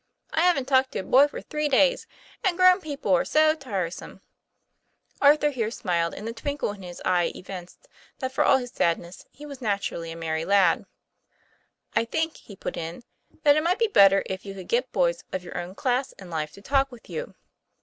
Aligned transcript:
I 0.33 0.41
haven't 0.41 0.65
talked 0.65 0.93
to 0.93 0.99
a 1.01 1.03
boy 1.03 1.27
for 1.27 1.41
three 1.43 1.69
days; 1.69 2.07
and 2.43 2.57
grown 2.57 2.81
people 2.81 3.13
are 3.13 3.23
so 3.23 3.53
tiresome!' 3.53 4.21
Arthur 5.21 5.51
here 5.51 5.69
smiled, 5.69 6.15
and 6.15 6.27
the 6.27 6.33
twinkle 6.33 6.71
in 6.71 6.81
his 6.81 7.03
eye 7.05 7.31
evinced 7.35 7.87
that 8.17 8.31
for 8.31 8.43
all 8.43 8.57
his 8.57 8.71
sadness 8.71 9.27
he 9.29 9.45
was 9.45 9.61
naturally 9.61 10.11
a 10.11 10.15
merry 10.15 10.43
lad. 10.43 10.87
"I 11.95 12.05
think," 12.05 12.37
he 12.37 12.55
put 12.55 12.77
in, 12.77 13.03
"that 13.43 13.55
it 13.55 13.61
might 13.61 13.77
be 13.77 13.87
better 13.89 14.23
if 14.25 14.43
you 14.43 14.55
could 14.55 14.67
get 14.69 14.91
boys 14.91 15.23
of 15.31 15.43
your 15.43 15.55
own 15.59 15.75
class 15.75 16.13
in 16.13 16.31
life 16.31 16.51
to 16.53 16.63
talk 16.63 16.91
with 16.91 17.07
you." 17.07 17.35